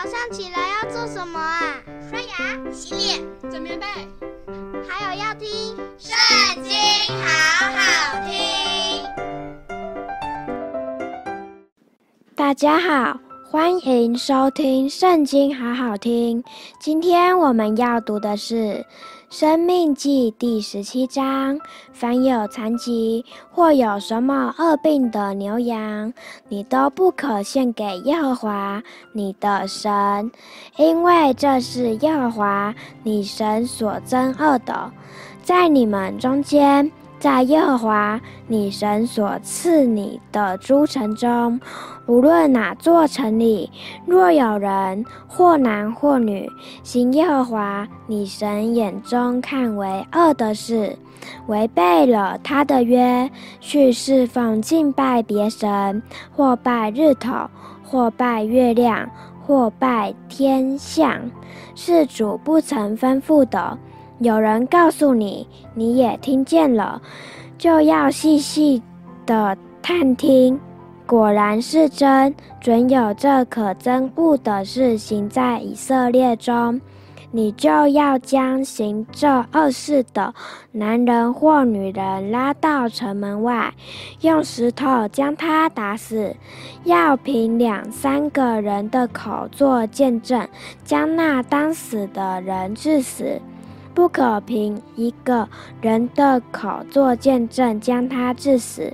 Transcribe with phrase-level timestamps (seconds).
[0.00, 1.82] 早上起来要做什么啊？
[2.08, 3.84] 刷牙、洗脸、整棉被，
[4.88, 6.14] 还有要听《圣
[6.62, 6.72] 经》，
[7.18, 7.26] 好
[7.74, 7.80] 好
[8.24, 9.04] 听。
[12.36, 13.18] 大家好，
[13.50, 16.44] 欢迎收听《圣经》，好好听。
[16.78, 18.84] 今天我们要读的是。
[19.30, 21.58] 生命记第十七章：
[21.92, 26.12] 凡有残疾或有什么恶病的牛羊，
[26.48, 28.82] 你都不可献给耶和华
[29.12, 30.30] 你的神，
[30.76, 34.90] 因为这是耶和华你神所憎恶的。
[35.42, 41.60] 在你们中间，在耶和华你神所赐你的诸城中，
[42.06, 43.70] 无论哪座城里，
[44.06, 46.48] 若有人或男或女
[46.84, 50.96] 行耶和华你神眼中看为恶的事，
[51.48, 53.28] 违背了他的约，
[53.60, 56.00] 去侍奉敬拜别神，
[56.36, 57.50] 或拜日头，
[57.82, 59.10] 或拜月亮，
[59.44, 61.20] 或拜天象，
[61.74, 63.76] 是主不曾吩咐的。
[64.20, 67.00] 有人告诉你，你也听见了，
[67.56, 68.82] 就要细细
[69.24, 70.58] 的探听，
[71.06, 76.80] 果然是真，准有这可憎恶的事行在以色列中，
[77.30, 80.34] 你就要将行这恶事的
[80.72, 83.72] 男人或女人拉到城门外，
[84.22, 86.34] 用石头将他打死，
[86.82, 90.48] 要凭两三个人的口作见证，
[90.82, 93.40] 将那当死的人治死。
[93.98, 95.48] 不可凭一个
[95.82, 98.92] 人的口做见证，将他致死。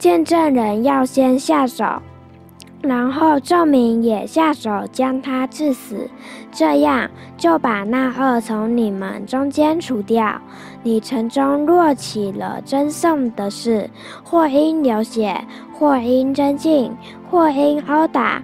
[0.00, 2.02] 见证人要先下手，
[2.82, 6.10] 然后证明也下手将他致死。
[6.50, 10.42] 这样就把那恶从你们中间除掉。
[10.82, 13.88] 你城中若起了争讼的事，
[14.24, 15.40] 或因流血，
[15.72, 16.92] 或因争竞，
[17.30, 18.42] 或因殴打，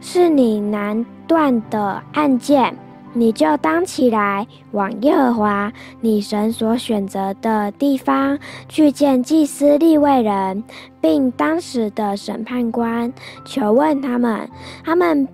[0.00, 2.72] 是你难断的案件。
[3.18, 10.62] 你就当起来，往耶和华你神所选择的地方去见祭司立位人，
[11.00, 13.12] 并当时的审判官，
[13.44, 14.48] 求问他们，
[14.84, 15.26] 他们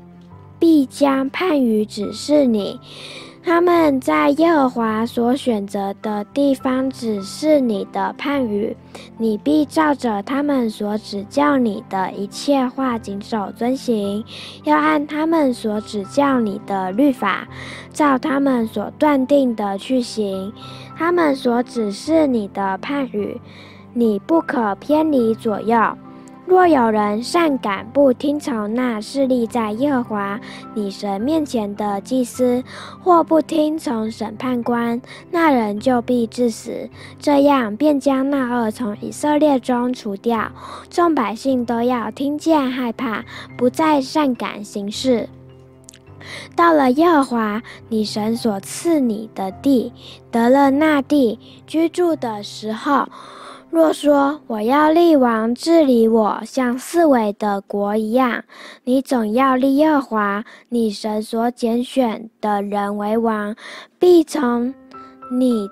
[0.59, 2.81] 必将判语指示你。
[3.47, 8.75] 他们在耶和华所选择的地方指示你的判语，
[9.19, 14.25] 你必照着他们所指教你的一切话谨守遵行，
[14.65, 17.47] 要按他们所指教你的律法，
[17.93, 20.50] 照他们所断定的去行。
[20.97, 23.38] 他们所指示你的判语，
[23.93, 25.78] 你不可偏离左右。
[26.47, 30.38] 若有人善感不听从那侍立在耶和华
[30.75, 32.62] 你神面前的祭司，
[33.03, 35.00] 或不听从审判官，
[35.31, 36.88] 那人就必致死。
[37.19, 40.53] 这样便将那恶从以色列中除掉。
[40.91, 43.25] 众百姓都要听见害怕，
[43.56, 45.28] 不再善感行事。
[46.55, 49.93] 到了耶和华你神所赐你的地，
[50.31, 53.09] 得了那地居住的时候。
[53.75, 58.45] 若说我要立王治理我，像四维的国一样，
[58.85, 63.57] 你总要立耶华你神所拣选的人为王，
[63.99, 64.73] 必从
[65.33, 65.69] 你。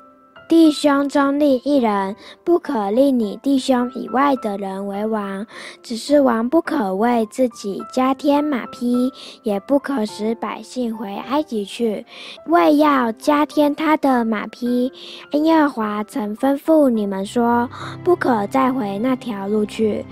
[0.53, 2.15] 弟兄中立一人，
[2.45, 5.47] 不可立你弟兄以外的人为王。
[5.83, 9.11] 只是王不可为自己加添马匹，
[9.45, 12.05] 也不可使百姓回埃及去，
[12.49, 14.93] 为要加添他的马匹。
[15.31, 17.67] 因耶华曾吩咐你们说，
[18.05, 20.05] 不可再回那条路去。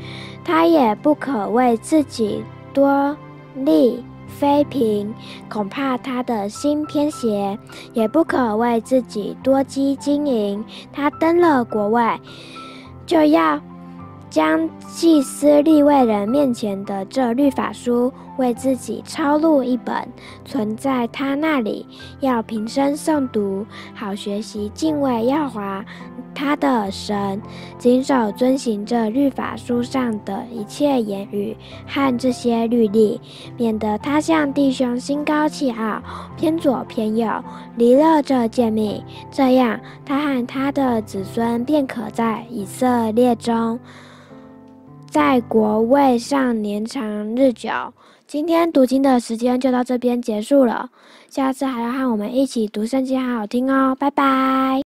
[0.43, 3.15] 他也不可为自己多
[3.57, 4.03] 立。
[4.41, 5.12] 妃嫔，
[5.51, 7.59] 恐怕他的心偏邪，
[7.93, 10.65] 也不可为自己多积金银。
[10.91, 12.19] 他登了国外，
[13.05, 13.61] 就要
[14.31, 19.95] 将祭司立位人面前的这律法书为自己抄录一本，
[20.47, 21.87] 存在他那里，
[22.21, 25.84] 要平生诵读，好学习敬畏耶和华
[26.34, 27.39] 他的神，
[27.77, 31.55] 谨守遵行这律法书上的一切言语
[31.87, 33.21] 和这些律例，
[33.59, 36.03] 免得他向弟兄心高气傲，
[36.39, 37.28] 偏左偏右，
[37.77, 39.04] 离了这诫命。
[39.31, 43.78] 这样，他和他的子孙便可在以色列中。
[45.10, 47.04] 在国位上年长
[47.34, 47.68] 日久。
[48.28, 50.89] 今天读经的时间就到这边结束了，
[51.28, 54.78] 下次还要和我们一起读圣经，好好听哦，拜拜。